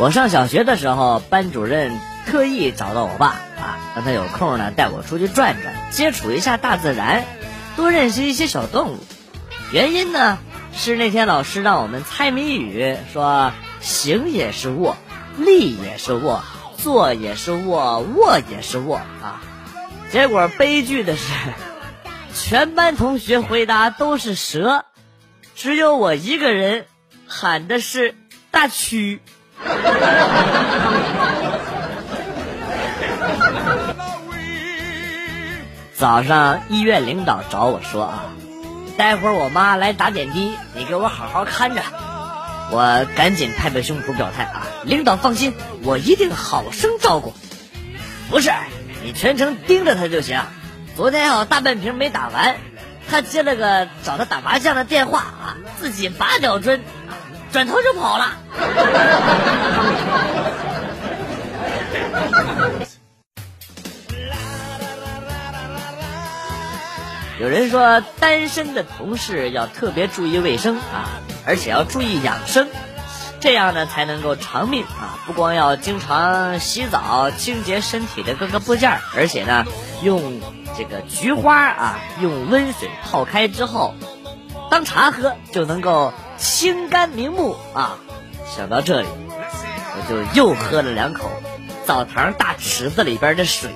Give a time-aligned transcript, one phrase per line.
[0.00, 1.92] 我上小学的时候，班主任
[2.24, 7.26] 特意找到我爸啊，让他有空呢带我出去转转，接触一下大自然，
[7.76, 8.98] 多认识一些小动物。
[9.74, 10.38] 原因呢
[10.72, 14.96] 是那天老师让我们猜谜语，说行也是卧，
[15.36, 16.42] 立也是卧，
[16.78, 19.42] 坐也是卧，卧也是卧啊。
[20.10, 21.30] 结果悲剧的是，
[22.34, 24.86] 全班同学回答都是蛇，
[25.54, 26.86] 只有我一个人
[27.26, 28.14] 喊的是
[28.50, 29.18] 大蛆。
[35.94, 38.32] 早上医院领导找我说啊，
[38.96, 41.82] 待会儿我妈来打点滴，你给我好好看着。
[42.72, 45.52] 我赶紧拍拍胸脯表态啊，领导放心，
[45.82, 47.34] 我一定好生照顾。
[48.30, 48.50] 不是，
[49.02, 50.40] 你全程盯着他就行。
[50.96, 52.56] 昨天有大半瓶没打完，
[53.10, 56.80] 他接了个找他打麻将的电话啊，自己拔脚针。
[57.52, 58.36] 转头就跑了。
[67.40, 71.08] 有人说，单身的同事要特别注意卫生啊，
[71.46, 72.68] 而且要注意养生，
[73.40, 75.18] 这样呢才能够长命啊！
[75.26, 79.64] 不光要经常洗澡清洁身体的各个部件，而且呢，
[80.02, 80.38] 用
[80.76, 83.94] 这个菊花啊，用温水泡开之后，
[84.70, 86.12] 当茶喝就能够。
[86.38, 87.98] 清肝明目啊！
[88.56, 89.08] 想到这里，
[89.94, 91.30] 我就又喝了两口
[91.84, 93.68] 澡堂大池子里边的水。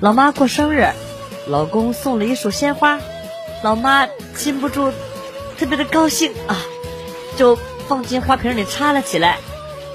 [0.00, 0.88] 老妈过生日，
[1.46, 2.98] 老公送了一束鲜花，
[3.62, 4.92] 老妈禁不住
[5.56, 6.56] 特别的高兴啊，
[7.36, 9.38] 就放进花瓶里插了起来。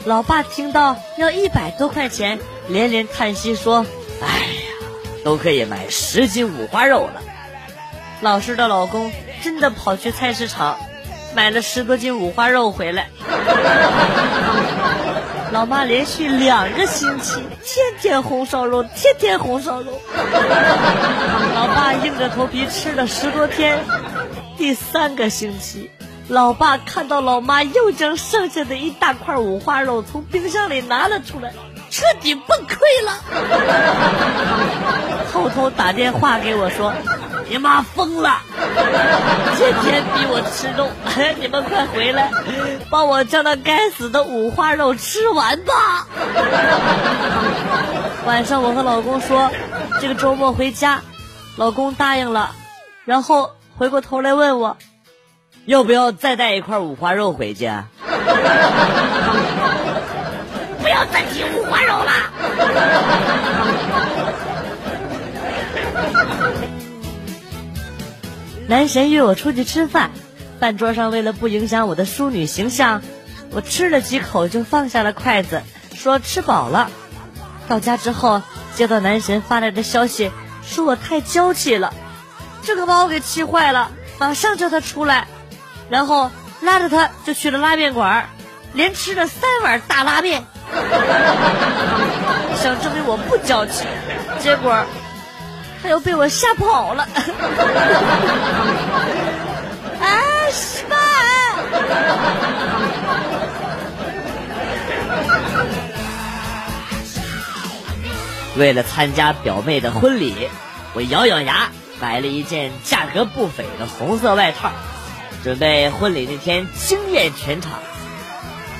[0.06, 3.84] 老爸听到要一百多块钱，连连叹息说。
[4.22, 4.36] 哎呀，
[5.24, 7.22] 都可以买十斤五花肉了。
[8.22, 9.12] 老师的老公
[9.44, 10.78] 真的跑去菜市场
[11.36, 13.10] 买了十多斤五花肉回来。
[15.52, 20.00] 老妈连续两个星期天天红烧肉，天天红烧肉。
[21.56, 23.80] 老爸硬着头皮吃了十多天。
[24.58, 25.92] 第三个星期，
[26.28, 31.54] 老爸看到老妈又将剩下的一大块五花肉从冰箱里拿了出来。
[31.88, 33.14] 彻底崩溃了，
[35.32, 36.92] 偷偷打电话给我说
[37.48, 38.42] ：“你妈疯了，
[39.56, 40.90] 天天逼我吃肉，
[41.40, 42.30] 你们快回来，
[42.90, 46.08] 帮我将那该死的五花肉吃完吧。
[48.28, 49.50] ”晚上我和老公说
[50.02, 51.02] 这个周末回家，
[51.56, 52.52] 老公答应了，
[53.06, 54.76] 然后回过头来问我，
[55.66, 57.72] 要不要再带一块五花肉回去？
[60.80, 62.12] 不要再提五花肉了。
[68.70, 70.12] 男神约我出去吃饭，
[70.60, 73.02] 饭桌上为了不影响我的淑女形象，
[73.52, 75.64] 我吃了几口就放下了筷子，
[75.96, 76.92] 说吃饱了。
[77.68, 78.44] 到家之后，
[78.76, 80.32] 接到男神发来的消息，
[80.64, 81.92] 说我太娇气了，
[82.62, 83.90] 这可把我给气坏了，
[84.20, 85.28] 马上叫他出来，
[85.90, 86.32] 然后
[86.62, 88.30] 拉着他就去了拉面馆，
[88.74, 90.44] 连吃了三碗大拉面。
[92.62, 93.86] 想证明我不娇气，
[94.40, 94.84] 结果
[95.84, 97.08] 他又被我吓跑了。
[100.02, 100.10] 啊，
[100.52, 100.96] 失败！
[108.58, 110.50] 为了参加表妹的婚礼，
[110.94, 111.70] 我咬咬牙
[112.00, 114.72] 买了一件价格不菲的红色外套，
[115.46, 117.74] 准备婚礼那天惊艳全场。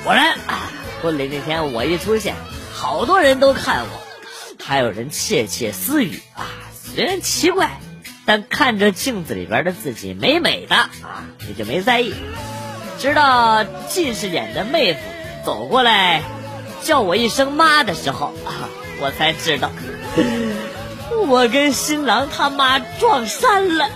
[0.02, 0.68] 果然啊！
[1.00, 2.34] 婚礼那天，我一出现，
[2.74, 6.42] 好多人都看我，还有人窃窃私语啊。
[6.72, 7.78] 虽然奇怪，
[8.24, 10.90] 但看着镜子里边的自己美美的啊，
[11.46, 12.12] 也就没在意。
[12.98, 14.98] 直到近视眼的妹夫
[15.44, 16.20] 走过来
[16.82, 18.66] 叫我一声妈的时候啊，
[19.00, 19.70] 我才知道，
[21.28, 23.88] 我跟新郎他妈撞衫了。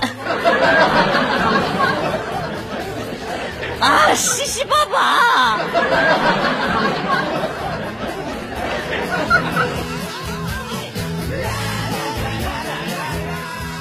[3.81, 5.59] 啊，西西爸爸！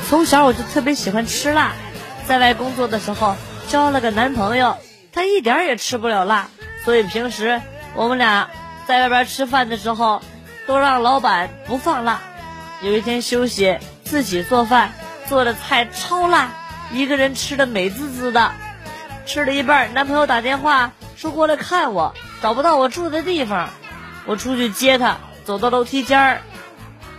[0.07, 1.73] 从小我就特别喜欢吃辣，
[2.27, 3.35] 在外工作的时候
[3.67, 4.77] 交了个男朋友，
[5.11, 6.47] 他一点也吃不了辣，
[6.85, 7.61] 所以平时
[7.93, 8.49] 我们俩
[8.87, 10.21] 在外边吃饭的时候
[10.65, 12.21] 都让老板不放辣。
[12.81, 14.93] 有一天休息，自己做饭，
[15.27, 16.53] 做的菜超辣，
[16.93, 18.51] 一个人吃的美滋滋的。
[19.29, 23.69] 吃了一半，男朋友打电话说过来看我，找不到我住的地方，
[24.25, 26.41] 我出去接他，走到楼梯间儿，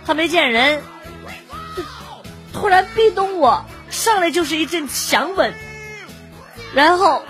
[0.05, 0.81] 他没见人，
[2.51, 5.53] 突然壁咚我，上来就是一阵强吻，
[6.73, 7.23] 然后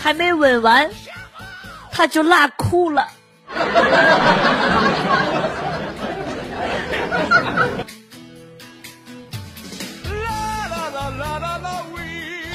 [0.00, 0.88] 还没吻完，
[1.90, 3.08] 他就辣哭了。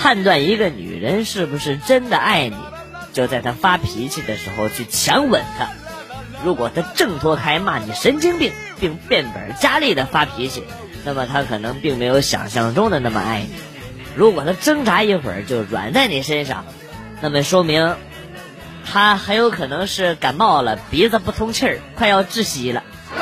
[0.05, 2.55] 判断一个女人是不是真的爱你，
[3.11, 5.69] 就在她发脾气的时候去强吻她。
[6.43, 10.63] 如果她挣脱开骂你神经病，并变本加厉的发脾气，
[11.05, 13.49] 那么她可能并没有想象中的那么爱你。
[14.15, 16.65] 如果她挣扎一会儿就软在你身上，
[17.19, 17.95] 那么说明
[18.85, 22.83] 她很有可能是感冒了，鼻子不通气儿，快要窒息了，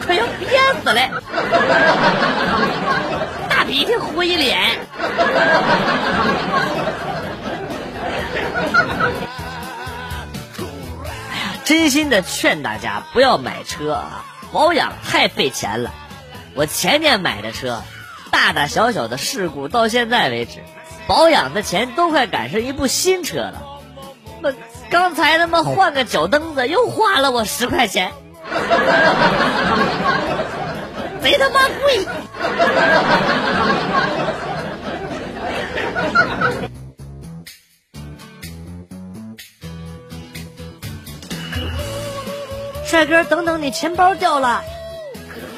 [0.00, 0.48] 快要憋
[0.82, 1.22] 死了。
[3.70, 4.58] 鼻涕糊一脸。
[11.30, 15.92] 哎呀，真心的劝大家不要买车啊，保养太费钱了。
[16.56, 17.84] 我前年买的车，
[18.32, 20.64] 大大小小的事故到现在为止，
[21.06, 23.62] 保养的钱都快赶上一部新车了。
[24.40, 24.52] 那
[24.90, 28.10] 刚才他妈换个脚蹬子又花了我十块钱。
[31.22, 32.06] 贼他妈贵！
[42.84, 44.64] 帅哥，等等，你钱包掉了！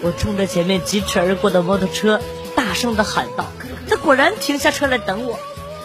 [0.03, 2.21] 我冲着前面疾驰而过的摩托车
[2.55, 3.47] 大声的喊道。
[3.89, 5.39] 他果然停下车来等我。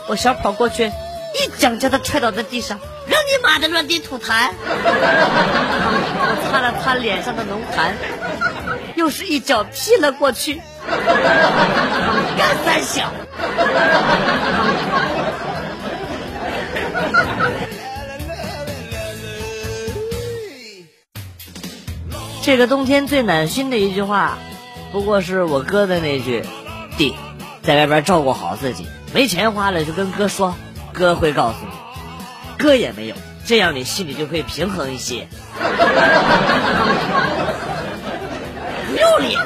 [0.07, 2.79] 我小跑过去，一脚将他踹倒在地上。
[3.07, 4.50] 让你妈的乱地吐痰！
[4.59, 7.94] 我擦了擦脸上的浓痰。
[8.98, 10.60] 又是一脚踢了过去，
[12.36, 13.12] 干三小。
[22.42, 24.40] 这个冬天最暖心的一句话，
[24.92, 26.44] 不过是我哥的那句
[26.98, 27.14] ：“弟，
[27.62, 30.56] 在外边照顾好自己，没钱花了就跟哥说，
[30.92, 31.72] 哥会告诉你。”
[32.58, 33.16] 哥也没有，
[33.46, 35.28] 这样你心里就会平衡一些。
[38.98, 39.40] 不要脸！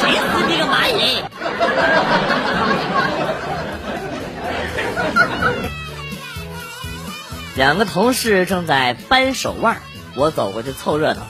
[0.00, 1.22] 谁死你个蚂蚁！
[7.54, 9.76] 两个同事正在扳手腕，
[10.16, 11.22] 我走过去凑热闹。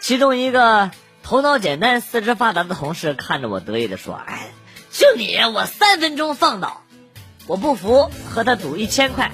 [0.00, 0.90] 其中一个
[1.22, 4.48] 头脑简单、四肢发达的同事看着我得意的说：“哎，
[4.90, 6.82] 就你，我三分钟放倒。”
[7.46, 9.30] 我不服，和他赌一千块。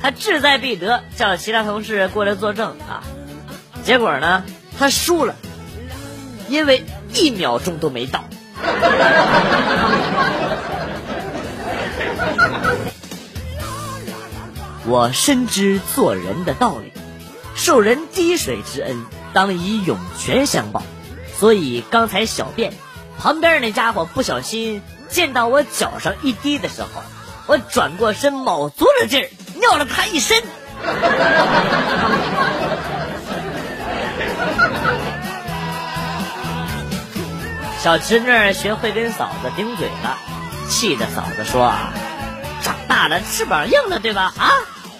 [0.00, 3.02] 他志在必得，叫其他同事过来作证啊。
[3.82, 4.44] 结果呢，
[4.78, 5.34] 他输了。
[6.50, 8.24] 因为一秒钟都没到，
[14.84, 16.92] 我深知做人的道理，
[17.54, 20.82] 受人滴水之恩，当以涌泉相报。
[21.38, 22.72] 所以刚才小便，
[23.16, 26.88] 旁边那家伙不小心溅到我脚上一滴的时候，
[27.46, 29.30] 我转过身，卯足了劲儿
[29.60, 30.42] 尿了他一身。
[37.82, 40.18] 小侄女学会跟嫂子顶嘴了，
[40.68, 41.72] 气得嫂子说
[42.60, 44.34] ：“长大了翅膀硬了，对吧？
[44.36, 44.50] 啊，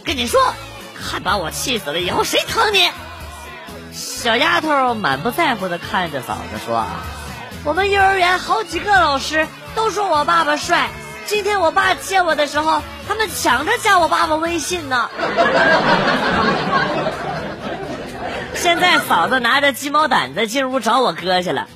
[0.03, 0.41] 跟你说，
[0.99, 2.91] 看把我气死了，以后谁疼你？”
[3.93, 6.87] 小丫头满不在乎的看着嫂子说
[7.65, 10.89] ：“我们幼儿园好几个老师都说我爸爸帅，
[11.27, 15.11] 今天我爸接我的时候，他们抢着加我爸爸微信呢。”
[18.61, 21.67] 现在嫂子拿着鸡毛掸子进屋找我哥去了，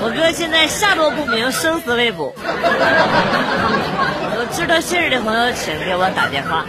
[0.00, 2.34] 我哥现在下落不明，生死未卜。
[4.34, 6.66] 有知道信儿的朋友，请给我打电话。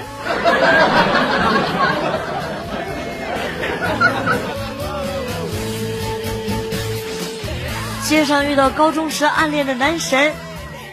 [8.04, 10.32] 街上遇到高中时暗恋的男神，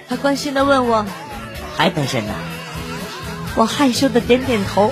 [0.08, 1.04] 他关心的问我
[1.76, 2.32] ：“还单身呢？”
[3.54, 4.90] 我害羞的点点头。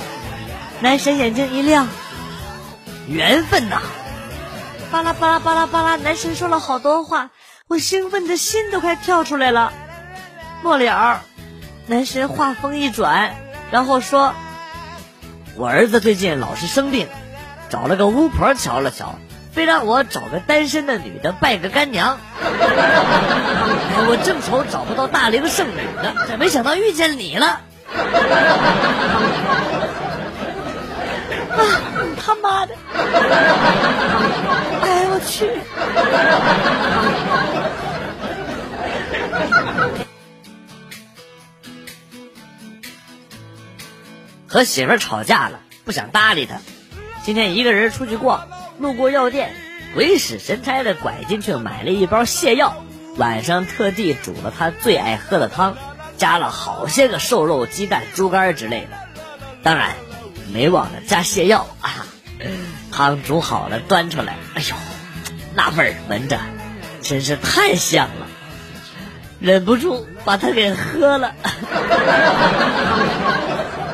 [0.82, 1.86] 男神眼睛一亮，
[3.06, 3.80] 缘分呐！
[4.90, 7.30] 巴拉巴拉巴拉巴拉，男神说了好多话，
[7.68, 9.72] 我兴奋的心都快跳出来了。
[10.64, 11.20] 末了，
[11.86, 13.36] 男神话锋一转，
[13.70, 14.34] 然后说
[15.54, 17.06] ：“我儿子最近老是生病，
[17.70, 19.14] 找了个巫婆瞧了瞧，
[19.52, 22.18] 非让我找个单身的女的拜个干娘。
[22.42, 22.48] 哎，
[24.08, 27.60] 我正愁找不到大龄剩女呢，这没想到遇见你了。”
[31.52, 31.60] 啊！
[32.02, 32.74] 你他妈的！
[34.82, 35.50] 哎，我去！
[44.48, 46.56] 和媳妇吵架了，不想搭理他。
[47.22, 49.54] 今天一个人出去逛，路过药店，
[49.94, 52.84] 鬼使神差的拐进去买了一包泻药，
[53.16, 55.76] 晚上特地煮了他最爱喝的汤，
[56.18, 58.88] 加了好些个瘦肉、鸡蛋、猪肝之类的，
[59.62, 59.94] 当然
[60.52, 62.06] 没忘了加泻药啊。
[62.90, 64.74] 汤煮好了，端出来，哎呦，
[65.54, 66.38] 那味儿闻着
[67.00, 68.26] 真是太香了，
[69.40, 71.32] 忍不住把它给喝了，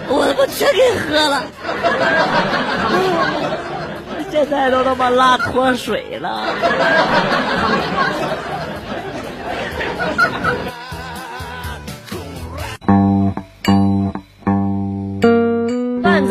[0.08, 1.42] 我他妈全给喝了。
[4.30, 6.44] 现在都他妈拉脱水了。